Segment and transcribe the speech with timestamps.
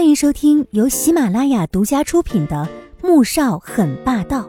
[0.00, 2.66] 欢迎收听由喜马拉雅独家出品的
[3.06, 4.48] 《穆少很霸道》，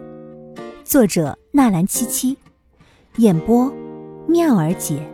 [0.86, 2.38] 作者纳兰七七，
[3.18, 3.70] 演播
[4.30, 5.06] 妙儿姐。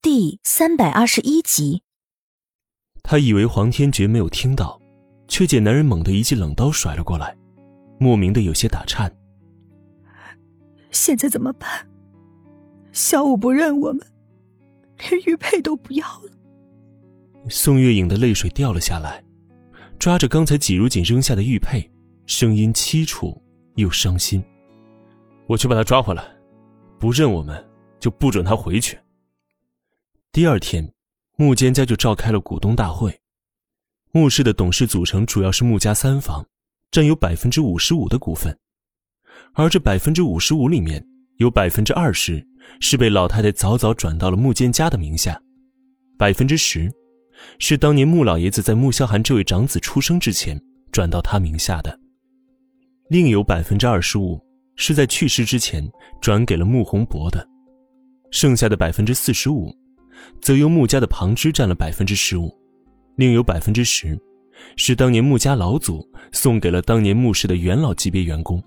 [0.00, 1.82] 第三百二十一集。
[3.02, 4.80] 他以为黄天觉没有听到，
[5.28, 7.36] 却见男人猛地一记冷刀甩了过来，
[8.00, 9.14] 莫名的有些打颤。
[10.90, 11.86] 现在怎么办？
[12.92, 14.00] 小五不认我们，
[15.10, 16.37] 连玉佩都不要了。
[17.48, 19.22] 宋月影的泪水掉了下来，
[19.98, 21.90] 抓着刚才季如锦扔下的玉佩，
[22.26, 23.40] 声音凄楚
[23.76, 24.42] 又伤心。
[25.46, 26.24] 我去把他抓回来，
[26.98, 27.64] 不认我们，
[27.98, 28.98] 就不准他回去。
[30.30, 30.86] 第二天，
[31.36, 33.18] 穆坚家就召开了股东大会。
[34.12, 36.44] 穆氏的董事组成主要是穆家三房，
[36.90, 38.56] 占有百分之五十五的股份，
[39.54, 41.02] 而这百分之五十五里面
[41.36, 42.46] 有百分之二十
[42.80, 45.40] 是被老太太早早转到了穆坚家的名下，
[46.18, 46.92] 百分之十。
[47.58, 50.60] 是当年穆老爷子在穆萧寒这位长子出生之前
[50.90, 51.98] 转到他名下的，
[53.08, 54.40] 另有百分之二十五
[54.76, 55.88] 是在去世之前
[56.20, 57.46] 转给了穆宏博的，
[58.30, 59.74] 剩下的百分之四十五，
[60.40, 62.52] 则由穆家的旁支占了百分之十五，
[63.16, 64.18] 另有百分之十，
[64.76, 68.62] 是当年穆家老祖送给了当年穆氏的元老级别员工，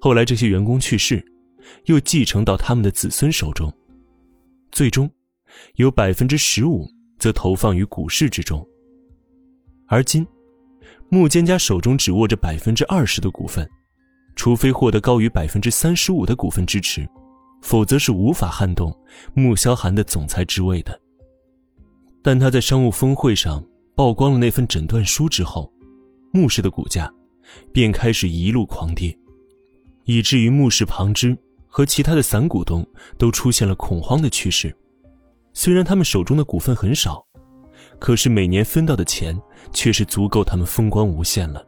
[0.00, 1.24] 后来这些员工去世，
[1.86, 3.72] 又继承到他们的子孙手中，
[4.70, 5.10] 最终，
[5.76, 6.86] 有百分之十五。
[7.22, 8.66] 则投放于股市之中。
[9.86, 10.26] 而今，
[11.08, 13.64] 穆坚家手中只握着百分之二十的股份，
[14.34, 17.08] 除非获得高于百分之三十五的股份支持，
[17.60, 18.92] 否则是无法撼动
[19.34, 21.00] 穆萧寒的总裁之位的。
[22.24, 25.72] 但他在商务峰会上曝光了那份诊断书之后，
[26.32, 27.08] 穆氏的股价
[27.72, 29.16] 便开始一路狂跌，
[30.06, 32.84] 以至于穆氏旁支和其他的散股东
[33.16, 34.76] 都出现了恐慌的趋势。
[35.52, 37.24] 虽然他们手中的股份很少，
[37.98, 39.38] 可是每年分到的钱
[39.72, 41.64] 却是足够他们风光无限了。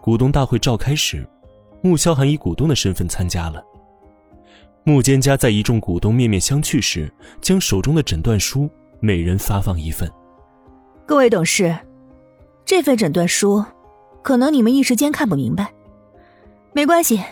[0.00, 1.28] 股东大会召开时，
[1.82, 3.62] 穆萧寒以股东的身份参加了。
[4.84, 8.70] 穆坚家在一众股东面面相觑时，将手中的诊断书
[9.00, 10.10] 每人发放一份。
[11.04, 11.76] 各位董事，
[12.64, 13.64] 这份诊断书，
[14.22, 15.72] 可能你们一时间看不明白，
[16.72, 17.22] 没关系，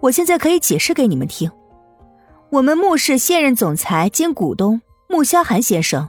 [0.00, 1.50] 我现在可以解释给你们听。
[2.50, 6.08] 我们穆氏现任总裁兼股东穆萧寒先生，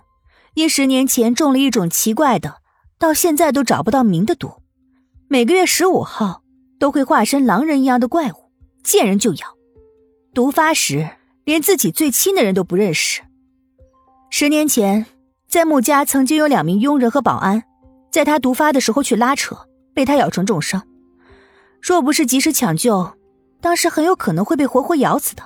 [0.54, 2.62] 因十年前中了一种奇怪的，
[2.98, 4.54] 到现在都找不到名的毒，
[5.28, 6.42] 每个月十五号
[6.80, 8.52] 都会化身狼人一样的怪物，
[8.82, 9.58] 见人就咬。
[10.34, 11.10] 毒发时，
[11.44, 13.22] 连自己最亲的人都不认识。
[14.30, 15.06] 十年前，
[15.50, 17.64] 在穆家曾经有两名佣人和保安，
[18.12, 20.88] 在他毒发的时候去拉扯，被他咬成重伤。
[21.82, 23.18] 若不是及时抢救，
[23.60, 25.44] 当时很有可能会被活活咬死的。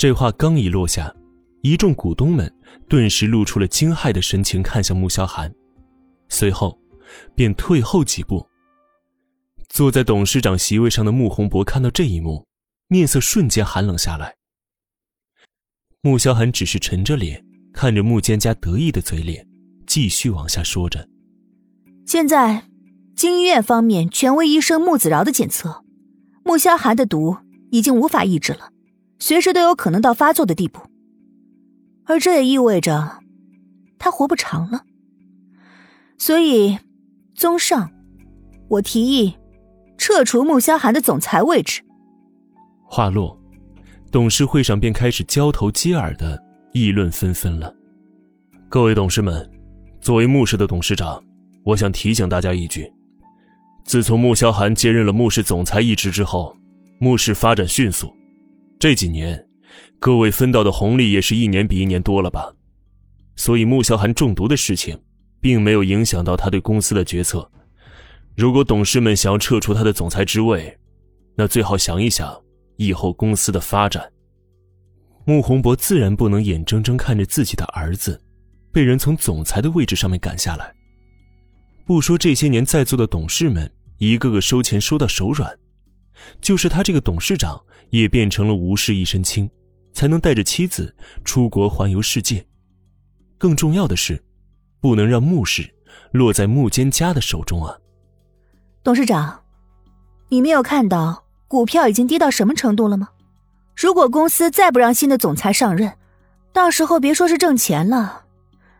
[0.00, 1.14] 这话刚一落下，
[1.60, 2.50] 一众股东们
[2.88, 5.54] 顿时露出了惊骇的神情，看向穆萧寒，
[6.30, 6.80] 随后
[7.34, 8.48] 便退后几步。
[9.68, 12.46] 坐在董事长席位上的穆宏博看到这一幕，
[12.88, 14.34] 面色瞬间寒冷下来。
[16.00, 19.46] 穆萧寒只是沉着脸看着穆坚家得意的嘴脸，
[19.86, 21.06] 继续往下说着
[22.08, 22.70] ：“现在，
[23.14, 25.84] 经医院方面权威医生穆子饶的检测，
[26.42, 27.36] 穆萧寒的毒
[27.70, 28.70] 已经无法抑制了。”
[29.20, 30.80] 随时都有可能到发作的地步，
[32.06, 33.20] 而这也意味着
[33.98, 34.82] 他活不长了。
[36.18, 36.78] 所以，
[37.34, 37.92] 综上，
[38.68, 39.34] 我提议
[39.98, 41.82] 撤除穆萧寒的总裁位置。
[42.84, 43.38] 话落，
[44.10, 46.42] 董事会上便开始交头接耳的
[46.72, 47.72] 议论纷纷了。
[48.68, 49.48] 各位董事们，
[50.00, 51.22] 作为穆氏的董事长，
[51.62, 52.90] 我想提醒大家一句：
[53.84, 56.56] 自从穆萧寒接任了穆氏总裁一职之后，
[56.98, 58.10] 穆氏发展迅速。
[58.80, 59.46] 这几年，
[59.98, 62.50] 各位分到的红利也是一年比一年多了吧？
[63.36, 64.98] 所以穆萧寒中毒的事情，
[65.38, 67.46] 并没有影响到他对公司的决策。
[68.34, 70.74] 如果董事们想要撤除他的总裁之位，
[71.36, 72.34] 那最好想一想
[72.76, 74.10] 以后公司的发展。
[75.26, 78.18] 穆宏博自然不能眼睁睁看着自己的儿子，
[78.72, 80.74] 被人从总裁的位置上面赶下来。
[81.84, 85.54] 不说这些年在座的董事们一个个收钱收到手软，
[86.40, 87.60] 就是他这个董事长。
[87.90, 89.50] 也变成了无事一身轻，
[89.92, 90.94] 才能带着妻子
[91.24, 92.46] 出国环游世界。
[93.36, 94.22] 更重要的是，
[94.80, 95.68] 不能让穆氏
[96.12, 97.76] 落在穆坚家的手中啊！
[98.84, 99.42] 董事长，
[100.28, 103.08] 你没有看到股票已经跌到什么程度了吗？
[103.74, 105.92] 如果公司再不让新的总裁上任，
[106.52, 108.24] 到时候别说是挣钱了，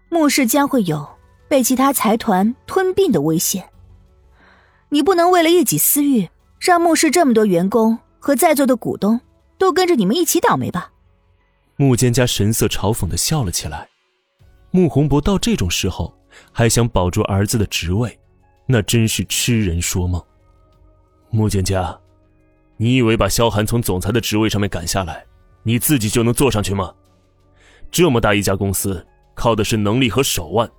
[0.08, 1.04] 穆氏将会有
[1.48, 3.69] 被其他财团吞并的危险。
[4.90, 6.28] 你不能为了一己私欲，
[6.61, 7.99] 让穆氏这么多员工。
[8.23, 9.19] 和在座的股东
[9.57, 10.93] 都跟着你们一起倒霉吧！
[11.77, 13.89] 穆坚家神色嘲讽的笑了起来。
[14.71, 16.15] 穆宏博到这种时候
[16.53, 18.17] 还想保住儿子的职位，
[18.67, 20.23] 那真是痴人说梦。
[21.31, 21.99] 穆建家，
[22.77, 25.25] 你以为把萧寒从总裁的职位上面赶下来，
[25.62, 26.93] 你自己就能坐上去吗？
[27.91, 30.71] 这么大一家公司，靠的是能力和手腕，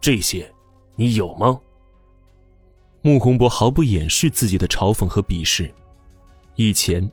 [0.00, 0.52] 这些
[0.96, 1.60] 你有吗？
[3.06, 5.70] 穆宏博毫不掩饰自己的嘲讽和鄙视。
[6.54, 7.06] 以前，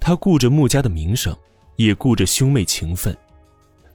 [0.00, 1.32] 他顾着穆家的名声，
[1.76, 3.16] 也顾着兄妹情分，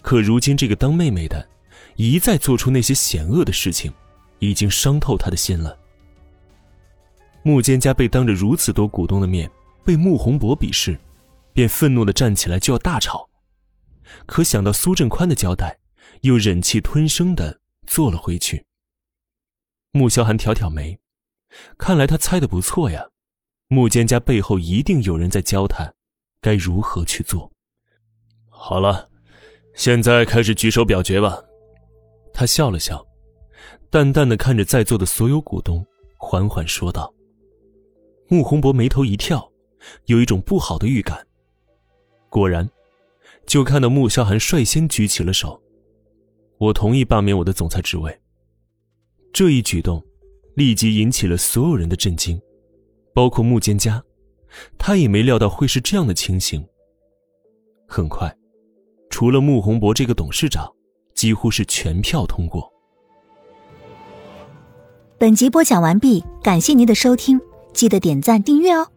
[0.02, 1.46] 可如今这个当妹妹的，
[1.98, 3.92] 一再做出那些险恶的事情，
[4.40, 5.78] 已经伤透他的心了。
[7.44, 9.52] 穆坚家被当着如此多股东的面
[9.84, 10.98] 被穆宏博鄙视，
[11.52, 13.28] 便愤怒的站起来就要大吵，
[14.26, 15.78] 可想到苏振宽的交代，
[16.22, 18.66] 又忍气吞声的坐了回去。
[19.92, 20.98] 穆萧寒挑挑眉，
[21.78, 23.10] 看来他猜的不错呀，
[23.68, 25.94] 木间家背后一定有人在教他
[26.42, 27.52] 该如何去做。
[28.50, 29.10] 好了，
[29.76, 31.42] 现在开始举手表决吧。
[32.34, 33.06] 他笑了笑，
[33.90, 35.86] 淡淡的看着在座的所有股东，
[36.18, 37.14] 缓缓说道。
[38.28, 39.50] 穆宏博眉头一跳，
[40.06, 41.26] 有一种不好的预感。
[42.30, 42.70] 果然，
[43.46, 45.62] 就看到穆萧寒率先举起了手
[46.60, 48.20] ：“我同意罢免我的总裁职位。”
[49.32, 50.04] 这一举动，
[50.58, 52.42] 立即引起了所有人的震惊，
[53.14, 54.04] 包括穆坚家，
[54.76, 56.66] 他也没料到会是这样的情形。
[57.88, 58.36] 很快，
[59.12, 60.68] 除了穆宏博这个董事长，
[61.14, 62.68] 几乎是全票通过。
[65.20, 67.40] 本集播讲完毕，感谢您的收听。
[67.72, 68.88] 记得点赞订阅哦。